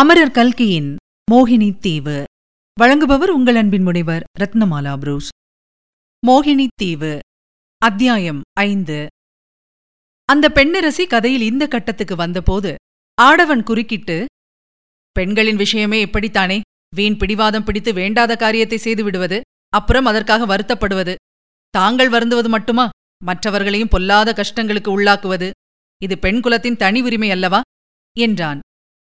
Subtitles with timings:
[0.00, 0.96] அமரர் கல்கியின்
[1.30, 2.24] மோகினி தீவு.
[2.80, 5.28] வழங்குபவர் உங்கள் அன்பின் முனைவர் ரத்னமாலா புரூஸ்.
[6.26, 7.18] மோகினி தீவு
[7.78, 9.06] அத்தியாயம் ஐந்து.
[10.24, 12.74] அந்த பெண்ணரசி கதையில் இந்த கட்டத்துக்கு வந்தபோது
[13.22, 14.24] ஆடவன் குறுக்கிட்டு
[15.12, 16.60] பெண்களின் விஷயமே எப்படித்தானே
[16.96, 21.14] வீண் பிடிவாதம் பிடித்து வேண்டாத காரியத்தை செய்து விடுவது அப்புறம் அதற்காக வருத்தப்படுவது.
[21.70, 22.88] தாங்கள் வருந்துவது மட்டுமா?
[23.24, 25.50] மற்றவர்களையும் பொல்லாத கஷ்டங்களுக்கு உள்ளாக்குவது.
[26.02, 27.60] இது பெண் குலத்தின் தனி உரிமை அல்லவா?
[28.18, 28.60] என்றான்.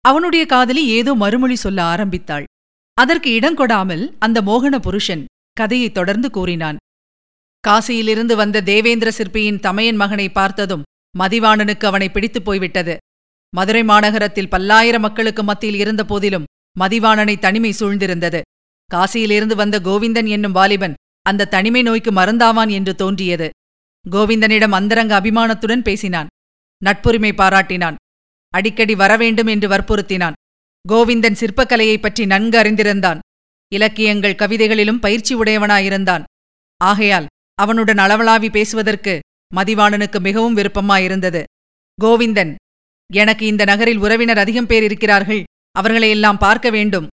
[0.05, 2.43] அவனுடைய காதலி ஏதோ மறுமொழி சொல்ல ஆரம்பித்தாள்.
[2.93, 6.77] அதற்கு இடங்கொடாமல் அந்த மோகன புருஷன் கதையை தொடர்ந்து கூறினான்.
[7.67, 10.83] காசியிலிருந்து வந்த தேவேந்திர சிற்பியின் தமையன் மகனை பார்த்ததும்
[11.19, 12.97] மதிவாணனுக்கு அவனை பிடித்துப் போய்விட்டது.
[13.55, 16.43] மதுரை மாநகரத்தில் பல்லாயிரம் மக்களுக்கு மத்தியில் இருந்த போதிலும்
[16.79, 18.41] மதிவாணனை தனிமை சூழ்ந்திருந்தது.
[18.93, 23.49] காசியிலிருந்து வந்த கோவிந்தன் என்னும் வாலிபன் அந்த தனிமை நோய்க்கு மருந்தாவான் என்று தோன்றியது.
[24.11, 26.27] கோவிந்தனிடம் அந்தரங்க அபிமானத்துடன் பேசினான்.
[26.85, 27.95] நட்புரிமை பாராட்டினான்.
[28.55, 30.31] அடிக்கடி வரவேண்டும் என்று வற்புறுத்தினான்.
[30.89, 33.19] கோவிந்தன் சிற்பக்கலையைப் பற்றி நன்கு அறிந்திருந்தான்.
[33.73, 36.23] இலக்கியங்கள் கவிதைகளிலும் பயிற்சி உடையவனாயிருந்தான்.
[36.77, 39.19] ஆகையால் அவனுடன் அளவளாவி பேசுவதற்கு
[39.55, 41.43] மதிவாணனுக்கு மிகவும் விருப்பமாயிருந்தது.
[42.03, 42.55] கோவிந்தன்
[43.13, 45.43] எனக்கு இந்த நகரில் உறவினர் அதிகம் பேர் இருக்கிறார்கள்.
[45.71, 47.07] அவர்களையெல்லாம் பார்க்க வேண்டும்.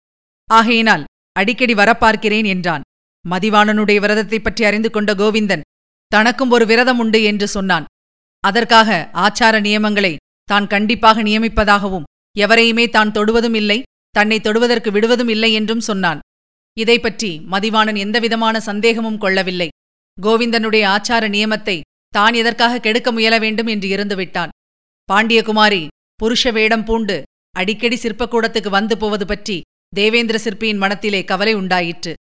[0.51, 2.83] ஆகையினால் அடிக்கடி வரப்பார்க்கிறேன் என்றான்.
[3.31, 5.61] மதிவாணனுடைய விரதத்தைப் பற்றி அறிந்து கொண்ட கோவிந்தன்
[6.07, 7.85] தனக்கும் ஒரு விரதம் உண்டு என்று சொன்னான்.
[8.41, 10.17] அதற்காக ஆச்சார நியமங்களை
[10.49, 13.79] தான் கண்டிப்பாக நியமிப்பதாகவும் எவரையுமே தான் தொடுவதும் இல்லை
[14.15, 16.21] தன்னை தொடுவதற்கு விடுவதும் இல்லை என்றும் சொன்னான்.
[16.77, 19.69] இதைப்பற்றி மதிவாணன் எந்தவிதமான சந்தேகமும் கொள்ளவில்லை.
[20.19, 21.77] கோவிந்தனுடைய ஆச்சார நியமத்தை
[22.15, 24.51] தான் எதற்காக கெடுக்க முயல வேண்டும் என்று இருந்துவிட்டான்
[25.09, 25.83] பாண்டியகுமாரி
[26.21, 27.17] புருஷ வேடம் பூண்டு
[27.55, 29.57] அடிக்கடி சிற்பக்கூடத்துக்கு வந்து போவது பற்றி
[29.93, 32.13] தேவேந்திர சிற்பியின் மனத்திலே கவலை உண்டாயிற்று.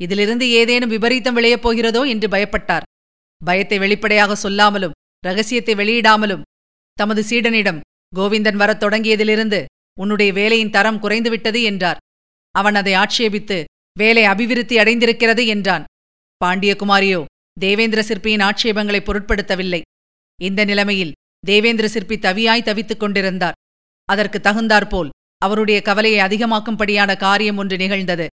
[0.00, 2.86] இதிலிருந்து ஏதேனும் விபரீதம் விளையப் போகிறதோ என்று பயப்பட்டார்.
[3.42, 6.44] பயத்தை வெளிப்படையாக சொல்லாமலும் ரகசியத்தை வெளியிடாமலும்
[6.98, 7.80] தமது சீடனிடம்
[8.16, 9.64] கோவிந்தன் வரத் தொடங்கியதிலிருந்து
[10.00, 12.00] உன்னுடைய வேலையின் தரம் குறைந்துவிட்டது என்றார்.
[12.54, 13.58] அவன் அதை ஆட்சேபித்து
[13.98, 15.84] வேலை அபிவிருத்தி அடைந்திருக்கிறது என்றான்.
[16.44, 17.20] பாண்டியகுமாரியோ
[17.60, 19.80] தேவேந்திர சிற்பியின் ஆட்சேபங்களை பொருட்படுத்தவில்லை.
[20.40, 21.14] இந்த நிலைமையில்
[21.46, 23.58] தேவேந்திர சிற்பி தவியாய் தவித்துக் கொண்டிருந்தார்.
[24.08, 28.26] அதற்கு தகுந்தாற்போல் அவருடைய கவலையை அதிகமாக்கும்படியான காரியம் ஒன்று நிகழ்ந்தது.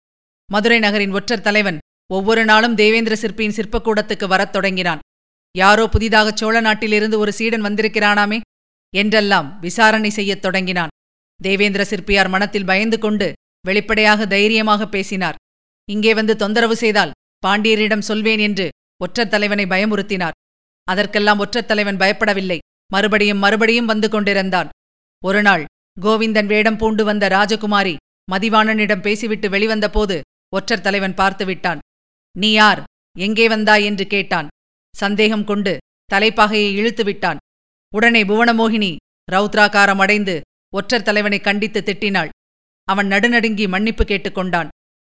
[0.53, 1.79] மதுரை நகரின் ஒற்றர் தலைவன்
[2.11, 5.03] ஒவ்வொரு நாளும் தேவேந்திர சிற்பியின் சிற்பக்கூடத்துக்கு வரத் தொடங்கினான்.
[5.55, 8.39] யாரோ புதிதாக சோழ நாட்டிலிருந்து ஒரு சீடன் வந்திருக்கிறானாமே
[8.95, 10.93] என்றெல்லாம் விசாரணை செய்யத் தொடங்கினான்.
[11.41, 13.33] தேவேந்திர சிற்பியார் மனத்தில் பயந்து கொண்டு
[13.67, 15.35] வெளிப்படையாக தைரியமாக பேசினார்.
[15.89, 17.15] இங்கே வந்து தொந்தரவு செய்தால்
[17.47, 18.69] பாண்டியரிடம் சொல்வேன் என்று
[19.01, 20.37] ஒற்றர் தலைவனை பயமுறுத்தினார்.
[20.89, 22.59] அதற்கெல்லாம் ஒற்றர் தலைவன் பயப்படவில்லை.
[22.93, 24.69] மறுபடியும் மறுபடியும் வந்து கொண்டிருந்தான்.
[25.23, 25.65] ஒருநாள்
[26.01, 27.97] கோவிந்தன் வேடம் பூண்டு வந்த ராஜகுமாரி
[28.31, 30.21] மதிவாணனிடம் பேசிவிட்டு வெளிவந்தபோது
[30.57, 31.79] ஒற்றர் தலைவன் பார்த்துவிட்டான்
[32.37, 32.83] நீ யார்?
[33.17, 33.85] எங்கே வந்தாய்?
[33.85, 34.49] என்று கேட்டான்.
[34.95, 35.73] சந்தேகம் கொண்டு
[36.11, 37.41] தலைப்பாகையை இழுத்து விட்டான்.
[37.93, 38.97] உடனே புவனமோகினி
[39.33, 40.41] ரௌத்ராகாரம் அடைந்து
[40.75, 42.29] ஒற்றர் தலைவனை கண்டித்து திட்டினாள்.
[42.85, 44.69] அவன் நடுநடுங்கி மன்னிப்பு கேட்டுக்கொண்டான்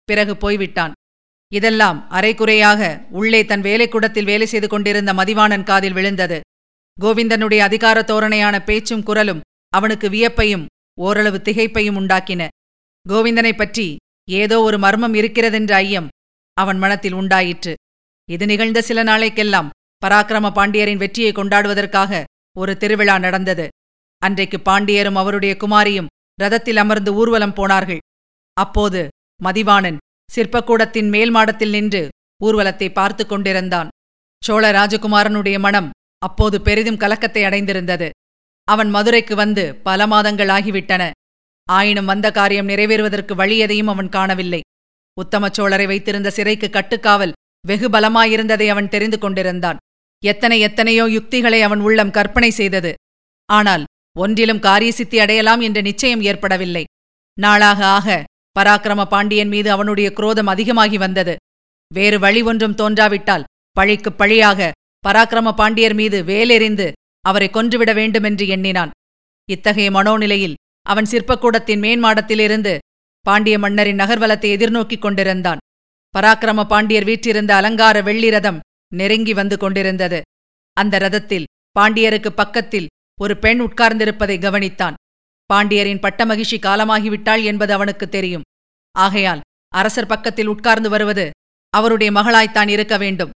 [0.03, 0.93] பிறகு போய்விட்டான்.
[1.53, 6.39] இதெல்லாம் அரைக்குறையாக உள்ளே தன் வேலைக்கூடத்தில் வேலை செய்து கொண்டிருந்த மதிவாணன் காதில் விழுந்தது.
[7.01, 10.65] கோவிந்தனுடைய அதிகார தோரணையான பேச்சும் குரலும் அவனுக்கு வியப்பையும்
[10.99, 12.47] ஓரளவு திகைப்பையும் உண்டாக்கின.
[13.09, 13.95] கோவிந்தனைப் பற்றி
[14.29, 16.07] ஏதோ ஒரு மர்மம் இருக்கிறதென்ற ஐயம்
[16.53, 17.75] அவன் மனத்தில் உண்டாயிற்று.
[18.29, 19.69] இது நிகழ்ந்த சில நாளைக்கெல்லாம்
[20.05, 22.23] பராக்கிரம பாண்டியரின் வெற்றியை கொண்டாடுவதற்காக
[22.55, 23.65] ஒரு திருவிழா நடந்தது.
[24.21, 28.01] அன்றைக்கு பாண்டியரும் அவருடைய குமாரியும் ரதத்தில் அமர்ந்து ஊர்வலம் போனார்கள்.
[28.57, 29.01] அப்போது
[29.43, 29.97] மதிவாணன்
[30.29, 32.01] சிற்பக்கூடத்தின் மேல் மாடத்தில் நின்று
[32.41, 33.89] ஊர்வலத்தை பார்த்து கொண்டிருந்தான்.
[34.43, 38.07] சோழ ராஜகுமாரனுடைய மனம் அப்போது பெரிதும் கலக்கத்தை அடைந்திருந்தது.
[38.67, 41.03] அவன் மதுரைக்கு வந்து பல மாதங்கள் ஆகிவிட்டன.
[41.67, 44.61] ஆயினும் வந்த காரியம் நிறைவேறுவதற்கு வழி எதையும் அவன் காணவில்லை.
[45.17, 47.35] உத்தம சோழரை வைத்திருந்த சிறைக்கு கட்டுக்காவல்
[47.67, 49.79] வெகு பலமாயிருந்ததை அவன் தெரிந்து கொண்டிருந்தான்.
[50.25, 52.93] எத்தனை எத்தனையோ யுக்திகளை அவன் உள்ளம் கற்பனை செய்தது.
[53.45, 53.83] ஆனால்
[54.19, 56.83] ஒன்றிலும் காரியசித்தி அடையலாம் என்ற நிச்சயம் ஏற்படவில்லை.
[57.39, 58.23] நாளாக ஆக
[58.59, 61.35] பராக்கிரம பாண்டியன் மீது அவனுடைய குரோதம் அதிகமாகி வந்தது.
[61.93, 64.71] வேறு வழி ஒன்றும் தோன்றாவிட்டால் பழிக்குப் பழியாக
[65.07, 66.91] பராக்கிரம பாண்டியர் மீது வேலெறிந்து
[67.21, 68.91] அவரை கொன்றுவிட வேண்டுமென்று எண்ணினான்.
[69.49, 72.77] இத்தகைய மனோநிலையில் அவன் சிற்பக்கூடத்தின் மேன்மாடத்திலிருந்து
[73.21, 75.57] பாண்டிய மன்னரின் நகர்வலத்தை எதிர்நோக்கிக் கொண்டிருந்தான்.
[76.17, 78.59] பராக்கிரம பாண்டியர் வீற்றிருந்த அலங்கார வெள்ளி ரதம்
[78.95, 80.19] நெருங்கி வந்து கொண்டிருந்தது.
[80.77, 81.49] அந்த ரதத்தில்
[81.79, 82.89] பாண்டியருக்கு பக்கத்தில்
[83.21, 84.97] ஒரு பெண் உட்கார்ந்திருப்பதை கவனித்தான்.
[85.49, 88.45] பாண்டியரின் பட்டமகிழ்ச்சி காலமாகிவிட்டாள் என்பது அவனுக்கு தெரியும்.
[88.95, 89.41] ஆகையால்
[89.73, 91.25] அரசர் பக்கத்தில் உட்கார்ந்து வருவது
[91.73, 93.33] அவருடைய மகளாய்த்தான் இருக்க வேண்டும்.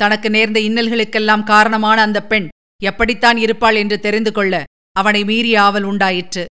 [0.00, 2.48] தனக்கு நேர்ந்த இன்னல்களுக்கெல்லாம் காரணமான அந்த பெண்
[2.82, 4.64] எப்படித்தான் இருப்பாள் என்று தெரிந்து கொள்ள
[4.96, 6.44] அவனை மீறிய ஆவல் உண்டாயிற்று.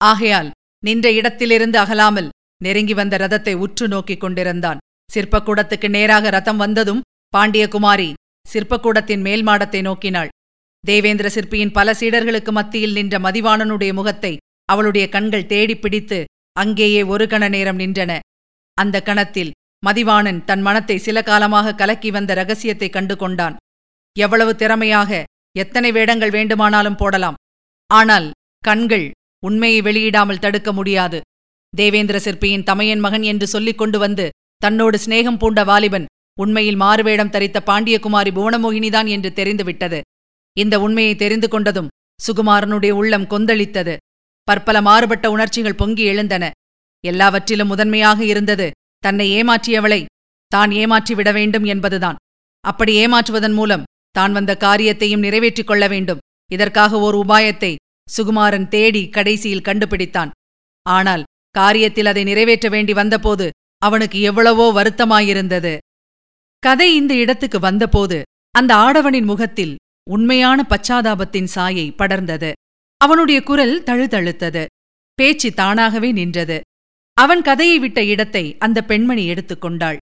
[0.00, 0.50] ஆகையால்
[0.84, 2.28] நின்ற இடத்திலிருந்து அகலாமல்
[2.62, 4.78] நெருங்கி வந்த ரதத்தை உற்று நோக்கிக் கொண்டிருந்தான்.
[5.14, 7.00] சிற்பக்கூடத்துக்கு நேராக ரதம் வந்ததும்
[7.36, 8.12] பாண்டியகுமாரி
[8.52, 10.28] சிற்பக்கூடத்தின் மேல் மாடத்தை நோக்கினாள்.
[10.84, 16.18] தேவேந்திர சிற்பியின் பல சீடர்களுக்கு மத்தியில் நின்ற மதிவாணனுடைய முகத்தை அவளுடைய கண்கள் தேடிப் பிடித்து
[16.52, 18.18] அங்கேயே ஒரு கண நேரம் நின்றன.
[18.78, 19.50] அந்த கணத்தில்
[19.86, 23.56] மதிவாணன் தன் மனத்தை சில காலமாக கலக்கி வந்த ரகசியத்தை கண்டு கொண்டான்.
[24.16, 25.24] எவ்வளவு திறமையாக
[25.58, 27.34] எத்தனை வேடங்கள் வேண்டுமானாலும் போடலாம்.
[27.90, 28.30] ஆனால்
[28.64, 29.10] கண்கள்
[29.46, 31.20] உண்மையை வெளியிடாமல் தடுக்க முடியாது.
[31.76, 36.06] தேவேந்திர சிற்பியின் தமையன் மகன் என்று சொல்லிக் கொண்டு வந்து தன்னோடு சிநேகம் பூண்ட வாலிபன்
[36.38, 40.00] உண்மையில் மாறுவேடம் தரித்த பாண்டியகுமாரி புவனமோகினிதான் என்று தெரிந்துவிட்டது.
[40.56, 43.94] இந்த உண்மையை தெரிந்து கொண்டதும் சுகுமாரனுடைய உள்ளம் கொந்தளித்தது.
[44.48, 46.44] பற்பல மாறுபட்ட உணர்ச்சிகள் பொங்கி எழுந்தன.
[47.04, 48.66] எல்லாவற்றிலும் முதன்மையாக இருந்தது
[48.98, 50.00] தன்னை ஏமாற்றியவளை
[50.52, 52.20] தான் ஏமாற்றிவிட வேண்டும் என்பதுதான்.
[52.64, 56.22] அப்படி ஏமாற்றுவதன் மூலம் தான் வந்த காரியத்தையும் நிறைவேற்றிக் கொள்ள வேண்டும்.
[56.50, 57.72] இதற்காக ஓர் உபாயத்தை
[58.08, 60.30] சுகுமாரன் தேடி கடைசியில் கண்டுபிடித்தான்.
[60.86, 61.22] ஆனால்
[61.58, 63.46] காரியத்தில் அதை நிறைவேற்ற வேண்டி வந்தபோது
[63.82, 65.72] அவனுக்கு எவ்வளவோ வருத்தமாயிருந்தது.
[66.62, 68.18] கதை இந்த இடத்துக்கு வந்தபோது
[68.54, 69.72] அந்த ஆடவனின் முகத்தில்
[70.10, 72.50] உண்மையான பச்சாதாபத்தின் சாயை படர்ந்தது.
[73.00, 74.62] அவனுடைய குரல் தழுதழுத்தது.
[75.18, 76.58] பேச்சு தானாகவே நின்றது.
[77.16, 79.98] அவன் கதையை விட்ட இடத்தை அந்த பெண்மணி எடுத்துக்கொண்டாள்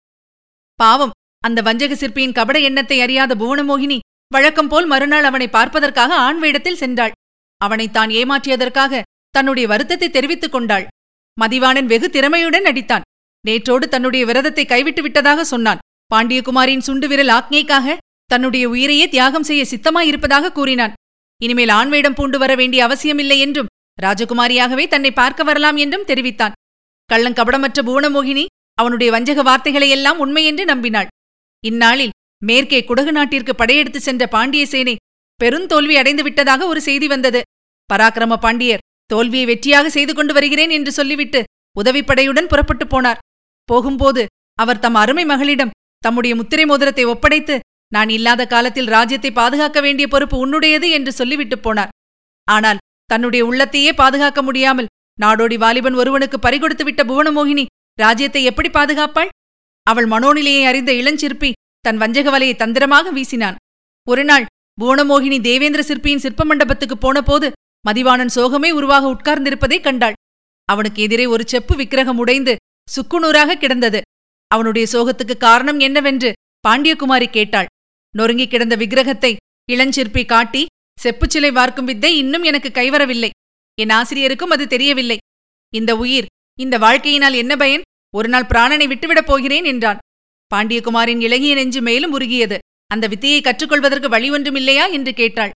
[0.80, 3.98] பாவம் அந்த வஞ்சக சிற்பியின் கபட எண்ணத்தை அறியாத புவனமோகினி
[4.32, 7.14] வழக்கம் போல் மறுநாள் அவனை பார்ப்பதற்காக ஆண் வேடத்தில் சென்றாள்.
[7.62, 9.02] அவனை தான் ஏமாற்றியதற்காக
[9.36, 10.86] தன்னுடைய வருத்தத்தை தெரிவித்துக் கொண்டாள்.
[11.38, 13.06] மதிவாணன் வெகு திறமையுடன் நடித்தான்.
[13.46, 15.82] நேற்றோடு தன்னுடைய விரதத்தை கைவிட்டு விட்டதாக சொன்னான்.
[16.12, 17.96] பாண்டியகுமாரின் சுண்டு விரல் ஆக்ஞைக்காக
[18.32, 20.94] தன்னுடைய உயிரையே தியாகம் செய்ய சித்தமாயிருப்பதாக கூறினான்.
[21.42, 26.56] இனிமேல் ஆண்வேடம் பூண்டு வர வேண்டிய அவசியமில்லை என்றும் ராஜகுமாரியாகவே தன்னை பார்க்க வரலாம் என்றும் தெரிவித்தான்.
[27.10, 28.46] கள்ளங்கபடமற்ற பூவனமோகினி
[28.78, 31.12] அவனுடைய வஞ்சக வார்த்தைகளையெல்லாம் உண்மையென்று நம்பினாள்.
[31.64, 34.96] இந்நாளில் மேற்கே குடகு நாட்டிற்கு படையெடுத்து சென்ற பாண்டிய சேனை
[35.40, 37.42] பெருந்தோல்வி அடைந்து விட்டதாக ஒரு செய்தி வந்தது.
[37.90, 41.42] பராக்கிரம பாண்டியர் தோல்வியை வெற்றியாக செய்து கொண்டு வருகிறேன் என்று சொல்லிவிட்டு
[41.76, 43.22] உதவிப்படையுடன் புறப்பட்டு போனார்.
[43.70, 44.24] போகும்போது
[44.58, 47.56] அவர் தம் அருமை மகளிடம் தம்முடைய முத்திரை மோதிரத்தை ஒப்படைத்து
[47.92, 51.92] நான் இல்லாத காலத்தில் ராஜ்யத்தை பாதுகாக்க வேண்டிய பொறுப்பு உன்னுடையது என்று சொல்லிவிட்டு போனார்.
[52.48, 57.66] ஆனால் தன்னுடைய உள்ளத்தையே பாதுகாக்க முடியாமல் நாடோடி வாலிபன் ஒருவனுக்கு பறிகொடுத்துவிட்ட புவனமோகினி
[57.98, 59.32] ராஜ்யத்தை எப்படி பாதுகாப்பாள்?
[59.88, 61.50] அவள் மனோநிலையை அறிந்த இளஞ்சிற்பி
[61.86, 63.58] தன் வஞ்சக வலையை தந்திரமாக வீசினான்.
[64.08, 64.46] ஒருநாள்
[64.78, 67.48] புவனமோகினி தேவேந்திர சிற்பியின் சிற்ப மண்டபத்துக்கு போனபோது
[67.86, 70.18] மதிவாணன் சோகமே உருவாக உட்கார்ந்திருப்பதை கண்டாள்.
[70.70, 72.54] அவனுக்கு எதிரே ஒரு செப்பு விக்கிரகம் உடைந்து
[72.88, 74.00] சுக்குநூறாக கிடந்தது.
[74.48, 76.32] அவனுடைய சோகத்துக்கு காரணம் என்னவென்று
[76.68, 77.70] பாண்டியகுமாரி கேட்டாள்.
[78.14, 79.36] நொறுங்கிக் கிடந்த விக்கிரகத்தை
[79.72, 80.66] இளஞ்சிற்பி காட்டி
[81.04, 83.30] செப்புச்சிலை வார்க்கும் வித்தை இன்னும் எனக்கு கைவரவில்லை.
[83.78, 85.18] என் ஆசிரியருக்கும் அது தெரியவில்லை.
[85.74, 86.26] இந்த உயிர்
[86.60, 87.84] இந்த வாழ்க்கையினால் என்ன பயன்?
[88.14, 89.98] ஒரு நாள் பிராணனை விட்டுவிடப் போகிறேன் என்றான்.
[90.52, 92.58] பாண்டியகுமாரின் இளகிய நெஞ்சு மேலும் உருகியது.
[92.92, 94.86] அந்த வித்தையை கற்றுக்கொள்வதற்கு வழி ஒன்றும் இல்லையா?
[94.88, 95.52] என்று கேட்டாள்.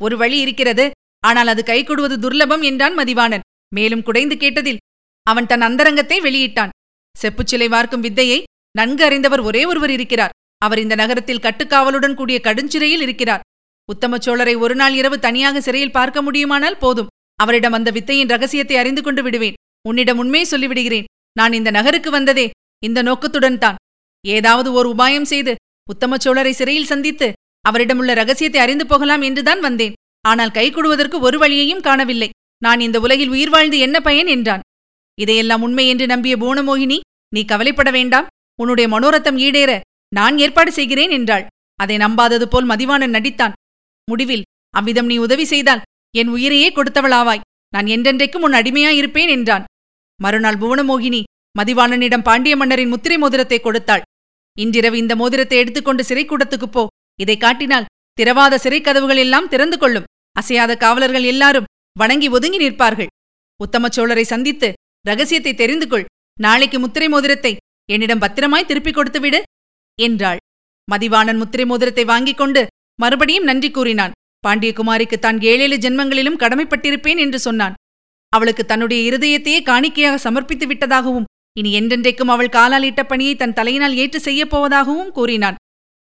[0.00, 0.90] ஒரு வழி இருக்கிறது.
[1.20, 3.46] ஆனால் அது கைகொடுவது துர்லபம் என்றான் மதிவாணன்.
[3.74, 4.82] மேலும் குடைந்து கேட்டதில்
[5.26, 6.72] அவன் தன் அந்தரங்கத்தை வெளியிட்டான்.
[7.14, 8.38] செப்புச்சிலை வார்க்கும் வித்தையை
[8.74, 10.34] நன்கு அறிந்தவர் ஒரே ஒருவர் இருக்கிறார்.
[10.62, 13.44] அவர் இந்த நகரத்தில் கட்டுக்காவலுடன் கூடிய கடுஞ்சிறையில் இருக்கிறார்.
[13.88, 17.10] உத்தம சோழரை ஒருநாள் இரவு தனியாக சிறையில் பார்க்க முடியுமானால் போதும்.
[17.38, 19.58] அவரிடம் அந்த வித்தையின் ரகசியத்தை அறிந்து கொண்டு விடுவேன்.
[19.84, 21.08] உன்னிடம் உண்மையை சொல்லிவிடுகிறேன்.
[21.36, 22.46] நான் இந்த நகருக்கு வந்ததே.
[22.82, 23.78] இந்த நோக்கத்துடன் தான்.
[24.24, 25.52] ஏதாவது ஓர் உபாயம் செய்து
[25.86, 27.28] உத்தம சோழரை சிறையில் சந்தித்து
[27.64, 29.96] அவரிடமுள்ள ரகசியத்தை அறிந்து போகலாம் என்றுதான் வந்தேன்.
[30.24, 32.28] ஆனால் கைகூடுவதற்கு ஒரு வழியையும் காணவில்லை.
[32.62, 34.64] நான் இந்த உலகில் உயிர் வாழ்ந்து என்ன பயன் என்றான்.
[35.18, 36.98] இதையெல்லாம் உண்மை என்று நம்பிய பூனமோகினி
[37.34, 38.26] நீ கவலைப்பட வேண்டாம்.
[38.60, 39.80] உன்னுடைய மனோரத்தம் ஈடேற
[40.14, 41.46] நான் ஏற்பாடு செய்கிறேன் என்றாள்.
[41.74, 43.52] அதை நம்பாதது போல் மதிவாணன் நடித்தான்.
[44.10, 45.82] முடிவில் அவ்விதம் நீ உதவி செய்தால்
[46.16, 47.44] என் உயிரையே கொடுத்தவளாவாய்.
[47.68, 49.64] நான் என்றென்றைக்கும் உன் அடிமையாயிருப்பேன் என்றான்.
[50.20, 51.22] மறுநாள் புவனமோகினி
[51.58, 54.02] மதிவாணனிடம் பாண்டிய மன்னரின் முத்திரை மோதிரத்தை கொடுத்தாள்.
[54.58, 56.86] இன்றிரவு இந்த மோதிரத்தை எடுத்துக்கொண்டு சிறைக்கூடத்துக்குப் போ.
[57.20, 60.08] இதை காட்டினால் திறவாத சிறை கதவுகள் எல்லாம் திறந்து கொள்ளும்.
[60.32, 63.10] அசையாத காவலர்கள் எல்லாரும் வணங்கி ஒதுங்கி நிற்பார்கள்.
[63.60, 64.72] உத்தம சோழரை சந்தித்து
[65.10, 66.06] ரகசியத்தை தெரிந்து கொள்.
[66.38, 67.52] நாளைக்கு முத்திரை மோதிரத்தை
[67.88, 69.40] என்னிடம் பத்திரமாய் திருப்பிக் கொடுத்துவிடு
[69.98, 70.40] என்றாள்.
[70.88, 72.62] மதிவாணன் முத்திரை மோதிரத்தை வாங்கிக் கொண்டு
[72.98, 74.14] மறுபடியும் நன்றி கூறினான்.
[74.44, 77.76] பாண்டியகுமாரிக்கு தான் ஏழேழு ஜென்மங்களிலும் கடமைப்பட்டிருப்பேன் என்று சொன்னான்.
[78.32, 84.18] அவளுக்கு தன்னுடைய இருதயத்தையே காணிக்கையாக சமர்ப்பித்து விட்டதாகவும் இனி என்றென்றைக்கும் அவள் காலால் இட்ட பணியை தன் தலையினால் ஏற்று
[84.26, 85.58] செய்யப் போவதாகவும் கூறினான்.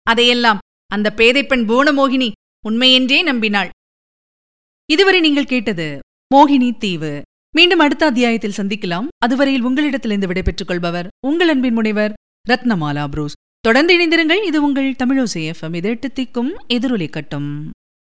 [0.08, 2.30] அதையெல்லாம் அந்த பேதைப்பெண் புவனமோகினி
[2.66, 3.70] உண்மையென்றே நம்பினாள்.
[4.90, 5.88] இதுவரை நீங்கள் கேட்டது
[6.32, 7.14] மோகினி தீவு.
[7.56, 9.08] மீண்டும் அடுத்த அத்தியாயத்தில் சந்திக்கலாம்.
[9.18, 12.14] அதுவரையில் உங்களிடத்திலிருந்து விடைபெற்றுக் கொள்பவர் உங்கள் அன்பின் முனைவர்
[12.50, 13.34] ரத்னமாலா புரூஸ்.
[13.60, 14.46] தொடர்ந்து இணைந்திருங்கள்.
[14.46, 17.70] இது உங்கள் தமிழோசை எஃப்எம் இது எட்டு திக்கும் எதிரொலி கட்டும்.